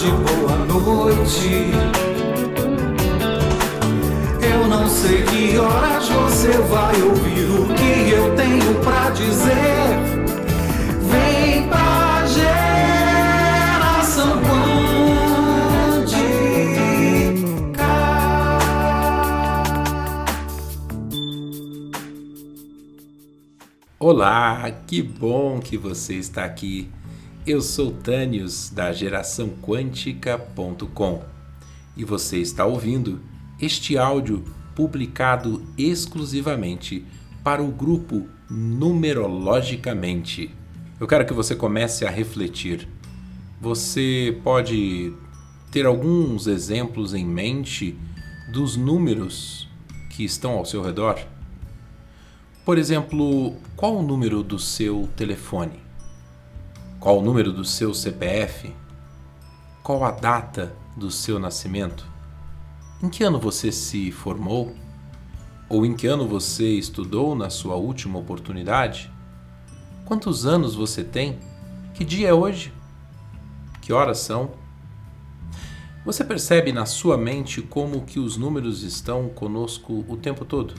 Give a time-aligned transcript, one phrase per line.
[0.00, 1.70] tarde, boa noite.
[4.42, 9.98] Eu não sei que horas você vai ouvir o que eu tenho pra dizer.
[11.02, 14.56] Vem pra geração quântica.
[23.98, 26.90] Olá, que bom que você está aqui.
[27.50, 31.24] Eu sou Tânios da geração quântica.com
[31.96, 33.20] e você está ouvindo
[33.60, 34.44] este áudio
[34.76, 37.04] publicado exclusivamente
[37.42, 40.54] para o grupo Numerologicamente.
[41.00, 42.86] Eu quero que você comece a refletir.
[43.60, 45.12] Você pode
[45.72, 47.98] ter alguns exemplos em mente
[48.52, 49.68] dos números
[50.10, 51.18] que estão ao seu redor?
[52.64, 55.89] Por exemplo, qual o número do seu telefone?
[57.00, 58.76] Qual o número do seu CPF?
[59.82, 62.06] Qual a data do seu nascimento?
[63.02, 64.76] Em que ano você se formou?
[65.66, 69.10] Ou em que ano você estudou na sua última oportunidade?
[70.04, 71.38] Quantos anos você tem?
[71.94, 72.70] Que dia é hoje?
[73.80, 74.50] Que horas são?
[76.04, 80.74] Você percebe na sua mente como que os números estão conosco o tempo todo?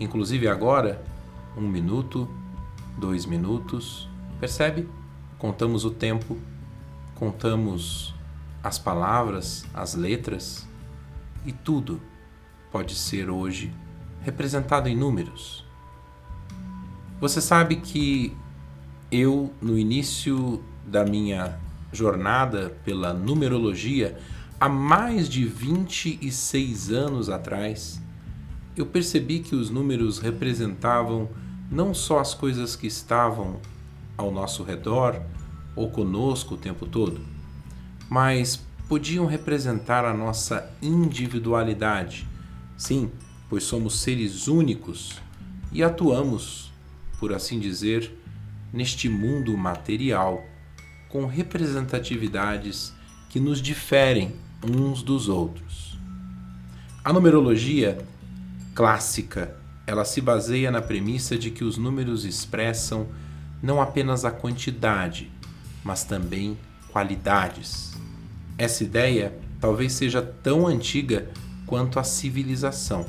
[0.00, 1.04] Inclusive agora,
[1.54, 2.26] um minuto,
[2.96, 4.08] dois minutos,
[4.40, 4.88] percebe?
[5.40, 6.36] Contamos o tempo,
[7.14, 8.14] contamos
[8.62, 10.68] as palavras, as letras
[11.46, 11.98] e tudo
[12.70, 13.72] pode ser hoje
[14.20, 15.64] representado em números.
[17.18, 18.36] Você sabe que
[19.10, 21.58] eu, no início da minha
[21.90, 24.18] jornada pela numerologia,
[24.60, 27.98] há mais de 26 anos atrás,
[28.76, 31.30] eu percebi que os números representavam
[31.70, 33.58] não só as coisas que estavam
[34.20, 35.20] ao nosso redor
[35.74, 37.20] ou conosco o tempo todo,
[38.08, 42.26] mas podiam representar a nossa individualidade.
[42.76, 43.10] Sim,
[43.48, 45.20] pois somos seres únicos
[45.72, 46.72] e atuamos,
[47.18, 48.16] por assim dizer,
[48.72, 50.44] neste mundo material,
[51.08, 52.92] com representatividades
[53.28, 55.98] que nos diferem uns dos outros.
[57.02, 57.98] A numerologia
[58.74, 59.56] clássica,
[59.86, 63.08] ela se baseia na premissa de que os números expressam
[63.62, 65.30] não apenas a quantidade,
[65.84, 66.58] mas também
[66.90, 67.92] qualidades.
[68.56, 71.30] Essa ideia talvez seja tão antiga
[71.66, 73.06] quanto a civilização.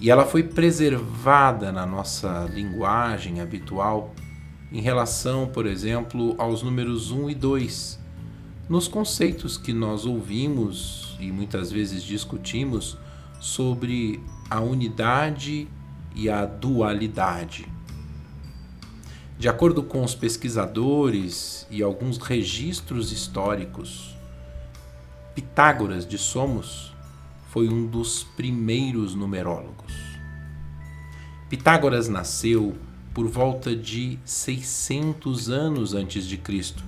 [0.00, 4.14] E ela foi preservada na nossa linguagem habitual
[4.70, 7.98] em relação, por exemplo, aos números 1 e 2,
[8.68, 12.98] nos conceitos que nós ouvimos e muitas vezes discutimos
[13.40, 15.68] sobre a unidade
[16.14, 17.75] e a dualidade.
[19.38, 24.16] De acordo com os pesquisadores e alguns registros históricos,
[25.34, 26.94] Pitágoras de Somos
[27.50, 29.92] foi um dos primeiros numerólogos.
[31.50, 32.74] Pitágoras nasceu
[33.12, 36.82] por volta de 600 anos antes de Cristo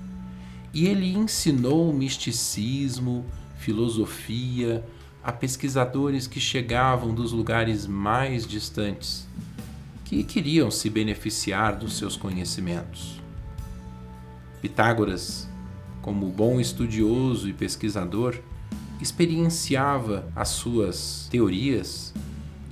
[0.73, 3.27] e ele ensinou misticismo,
[3.59, 4.83] filosofia
[5.23, 9.29] a pesquisadores que chegavam dos lugares mais distantes
[10.09, 13.21] que queriam se beneficiar dos seus conhecimentos.
[14.63, 15.47] Pitágoras,
[16.01, 18.41] como bom estudioso e pesquisador,
[19.03, 22.15] experienciava as suas teorias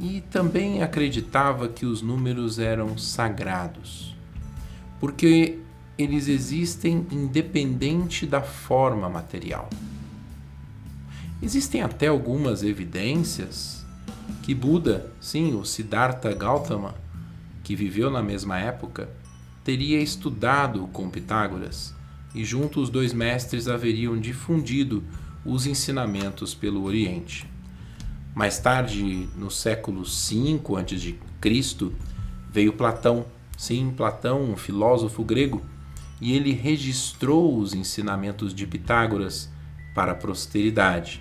[0.01, 4.17] e também acreditava que os números eram sagrados,
[4.99, 5.59] porque
[5.99, 9.69] eles existem independente da forma material.
[11.43, 13.85] Existem até algumas evidências
[14.43, 16.95] que Buda, sim, o Siddhartha Gautama,
[17.66, 19.10] que viveu na mesma época,
[19.65, 21.93] teria estudado com Pitágoras
[22.32, 25.03] e junto os dois mestres haveriam difundido
[25.44, 27.44] os ensinamentos pelo Oriente.
[28.32, 31.91] Mais tarde, no século V a.C.,
[32.52, 33.26] veio Platão,
[33.58, 35.61] sim, Platão, um filósofo grego,
[36.20, 39.50] e ele registrou os ensinamentos de Pitágoras
[39.93, 41.20] para a posteridade.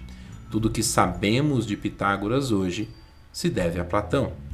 [0.51, 2.87] Tudo que sabemos de Pitágoras hoje
[3.31, 4.44] se deve a Platão.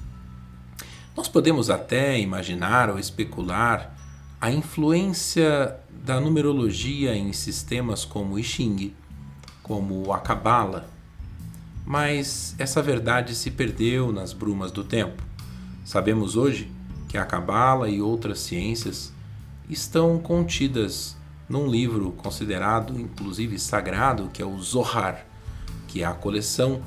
[1.21, 3.95] Nós podemos até imaginar ou especular
[4.41, 8.91] a influência da numerologia em sistemas como o I Ching,
[9.61, 10.89] como a Cabala,
[11.85, 15.21] mas essa verdade se perdeu nas brumas do tempo.
[15.85, 16.71] Sabemos hoje
[17.07, 19.13] que a Cabala e outras ciências
[19.69, 21.15] estão contidas
[21.47, 25.23] num livro considerado inclusive sagrado, que é o Zohar,
[25.87, 26.81] que é a coleção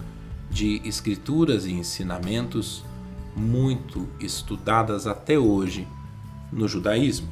[0.51, 2.85] de escrituras e ensinamentos
[3.37, 5.87] muito estudadas até hoje
[6.53, 7.29] no judaísmo.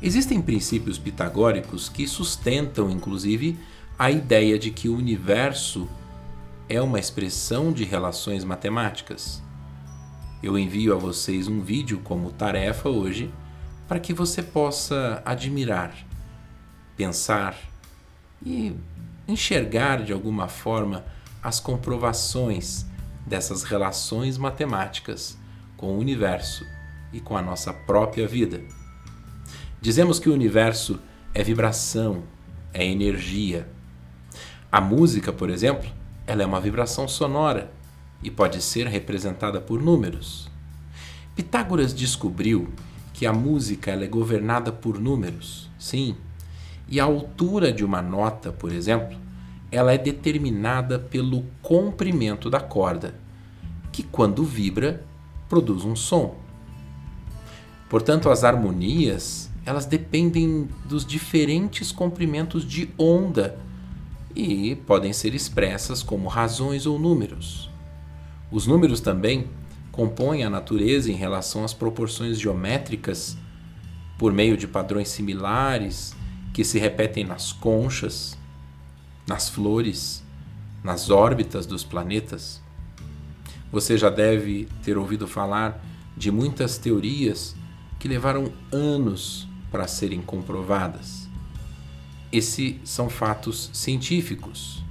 [0.00, 3.58] Existem princípios pitagóricos que sustentam, inclusive,
[3.98, 5.88] a ideia de que o universo
[6.68, 9.42] é uma expressão de relações matemáticas.
[10.42, 13.32] Eu envio a vocês um vídeo como tarefa hoje
[13.88, 15.94] para que você possa admirar,
[16.96, 17.56] pensar
[18.44, 18.74] e
[19.26, 21.04] enxergar de alguma forma
[21.42, 22.86] as comprovações
[23.26, 25.38] dessas relações matemáticas
[25.76, 26.64] com o universo
[27.12, 28.60] e com a nossa própria vida.
[29.80, 30.98] Dizemos que o universo
[31.32, 32.24] é vibração,
[32.72, 33.68] é energia.
[34.70, 35.88] A música, por exemplo,
[36.26, 37.70] ela é uma vibração sonora
[38.22, 40.50] e pode ser representada por números.
[41.36, 42.72] Pitágoras descobriu
[43.12, 46.16] que a música é governada por números, sim,
[46.88, 49.16] e a altura de uma nota, por exemplo,
[49.74, 53.14] ela é determinada pelo comprimento da corda,
[53.92, 55.04] que quando vibra
[55.48, 56.36] produz um som.
[57.88, 63.58] Portanto, as harmonias elas dependem dos diferentes comprimentos de onda
[64.34, 67.70] e podem ser expressas como razões ou números.
[68.50, 69.48] Os números também
[69.90, 73.38] compõem a natureza em relação às proporções geométricas
[74.18, 76.14] por meio de padrões similares
[76.52, 78.36] que se repetem nas conchas,
[79.26, 80.22] nas flores,
[80.82, 82.62] nas órbitas dos planetas.
[83.72, 85.84] Você já deve ter ouvido falar
[86.16, 87.56] de muitas teorias
[87.98, 91.28] que levaram anos para serem comprovadas.
[92.30, 94.84] Esses são fatos científicos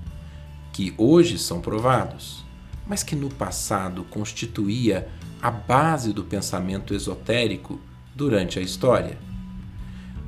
[0.73, 2.43] que hoje são provados,
[2.87, 5.07] mas que no passado constituía
[5.41, 7.79] a base do pensamento esotérico
[8.15, 9.17] durante a história.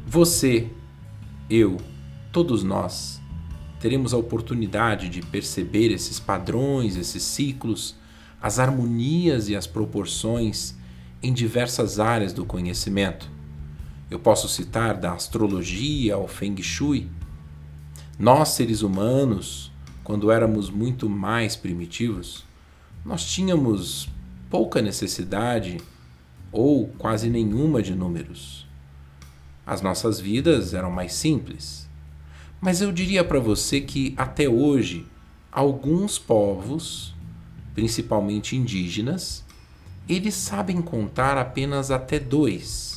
[0.05, 0.69] Você,
[1.49, 1.77] eu,
[2.31, 3.19] todos nós
[3.85, 7.93] teremos a oportunidade de perceber esses padrões, esses ciclos,
[8.41, 10.73] as harmonias e as proporções
[11.21, 13.29] em diversas áreas do conhecimento.
[14.09, 17.07] Eu posso citar da astrologia ao Feng Shui.
[18.17, 19.71] Nós, seres humanos,
[20.03, 22.43] quando éramos muito mais primitivos,
[23.05, 24.09] nós tínhamos
[24.49, 25.77] pouca necessidade
[26.51, 28.65] ou quase nenhuma de números.
[29.63, 31.84] As nossas vidas eram mais simples.
[32.65, 35.07] Mas eu diria para você que até hoje,
[35.49, 37.15] alguns povos,
[37.73, 39.45] principalmente indígenas,
[40.09, 42.95] eles sabem contar apenas até dois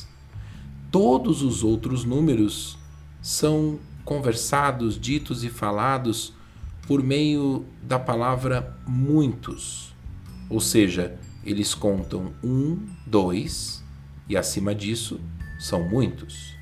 [0.91, 2.77] todos os outros números
[3.21, 6.33] são conversados, ditos e falados
[6.87, 9.93] por meio da palavra muitos.
[10.49, 13.83] Ou seja, eles contam um, dois
[14.27, 15.19] e acima disso
[15.59, 16.58] são muitos.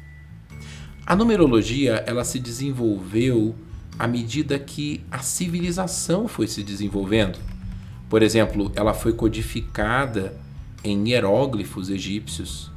[1.07, 3.56] A numerologia ela se desenvolveu
[3.98, 7.39] à medida que a civilização foi se desenvolvendo.
[8.09, 10.38] Por exemplo, ela foi codificada
[10.83, 12.69] em hieróglifos egípcios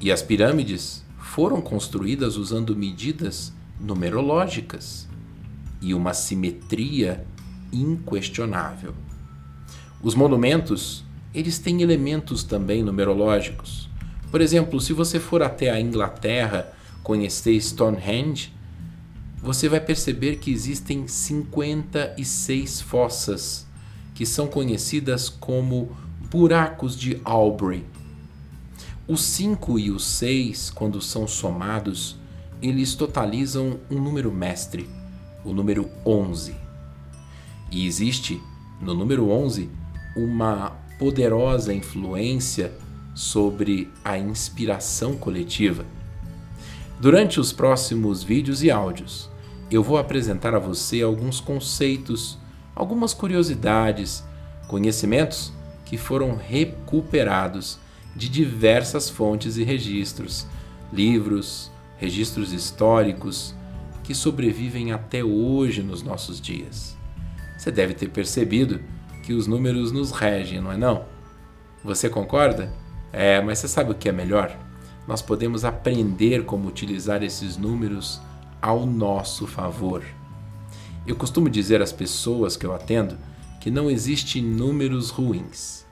[0.00, 5.08] e as pirâmides foram construídas usando medidas numerológicas
[5.80, 7.24] e uma simetria
[7.72, 8.94] inquestionável.
[10.02, 13.88] Os monumentos, eles têm elementos também numerológicos.
[14.28, 18.52] Por exemplo, se você for até a Inglaterra conhecer Stonehenge,
[19.40, 23.66] você vai perceber que existem 56 fossas
[24.14, 25.96] que são conhecidas como
[26.30, 27.84] buracos de Albury
[29.08, 32.18] o 5 e o 6, quando são somados,
[32.60, 34.86] eles totalizam um número mestre,
[35.42, 36.54] o número 11.
[37.72, 38.38] E existe,
[38.82, 39.70] no número 11,
[40.14, 42.70] uma poderosa influência
[43.14, 45.86] sobre a inspiração coletiva.
[47.00, 49.30] Durante os próximos vídeos e áudios,
[49.70, 52.36] eu vou apresentar a você alguns conceitos,
[52.74, 54.24] algumas curiosidades,
[54.66, 55.52] conhecimentos
[55.84, 57.78] que foram recuperados
[58.16, 60.44] de diversas fontes e registros,
[60.92, 63.54] livros, registros históricos
[64.02, 66.96] que sobrevivem até hoje nos nossos dias.
[67.56, 68.80] Você deve ter percebido
[69.22, 71.04] que os números nos regem, não é não?
[71.84, 72.72] Você concorda?
[73.12, 74.67] É, mas você sabe o que é melhor?
[75.08, 78.20] Nós podemos aprender como utilizar esses números
[78.62, 80.04] ao nosso favor.
[81.04, 83.18] Eu costumo dizer às pessoas que eu atendo
[83.60, 85.88] que não existem números ruins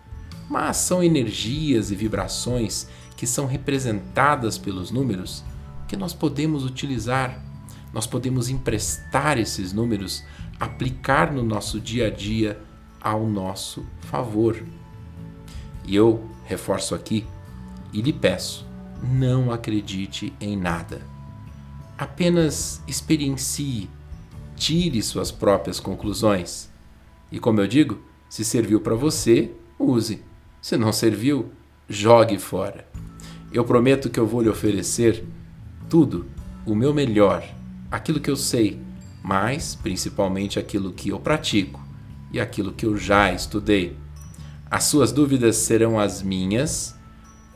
[0.48, 5.44] mas são energias e vibrações que são representadas pelos números
[5.88, 7.42] que nós podemos utilizar.
[7.92, 10.22] Nós podemos emprestar esses números,
[10.60, 12.60] aplicar no nosso dia a dia
[13.00, 14.62] ao nosso favor.
[15.84, 17.26] E eu reforço aqui
[17.92, 18.65] e lhe peço:
[19.10, 21.00] não acredite em nada.
[21.96, 23.88] Apenas experiencie,
[24.56, 26.70] tire suas próprias conclusões.
[27.30, 30.22] E como eu digo, se serviu para você, use.
[30.60, 31.50] Se não serviu,
[31.88, 32.86] jogue fora.
[33.52, 35.24] Eu prometo que eu vou lhe oferecer
[35.88, 36.26] tudo,
[36.66, 37.44] o meu melhor,
[37.90, 38.80] aquilo que eu sei,
[39.22, 41.80] mas principalmente aquilo que eu pratico
[42.32, 43.96] e aquilo que eu já estudei.
[44.68, 46.95] As suas dúvidas serão as minhas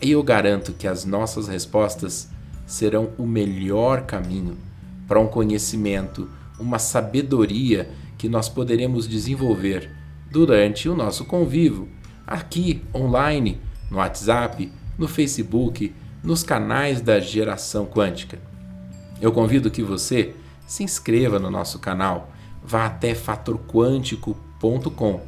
[0.03, 2.29] e eu garanto que as nossas respostas
[2.67, 4.57] serão o melhor caminho
[5.07, 6.29] para um conhecimento,
[6.59, 9.91] uma sabedoria que nós poderemos desenvolver
[10.31, 11.89] durante o nosso convívio,
[12.27, 15.93] aqui online, no WhatsApp, no Facebook,
[16.23, 18.39] nos canais da geração quântica.
[19.21, 20.35] Eu convido que você
[20.67, 25.21] se inscreva no nosso canal, vá até fatorquântico.com,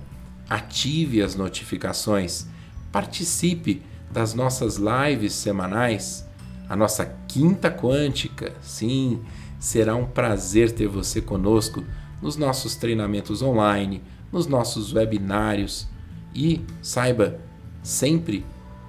[0.49, 2.47] ative as notificações,
[2.93, 6.29] participe das nossas lives semanais,
[6.69, 8.53] a nossa quinta quântica.
[8.61, 9.23] Sim,
[9.59, 11.83] será um prazer ter você conosco
[12.21, 15.89] nos nossos treinamentos online, nos nossos webinários
[16.35, 17.41] e saiba
[17.83, 18.45] sempre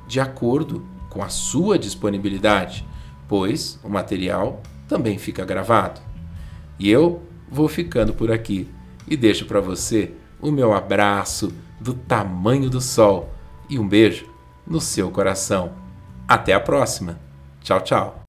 [0.08, 2.86] de acordo com a sua disponibilidade,
[3.28, 6.02] pois o material também fica gravado.
[6.78, 8.68] E eu vou ficando por aqui
[9.08, 10.12] e deixo para você
[10.42, 13.34] o meu abraço do tamanho do sol
[13.70, 14.33] e um beijo
[14.66, 15.74] no seu coração.
[16.28, 17.20] Até a próxima.
[17.62, 18.23] Tchau, tchau.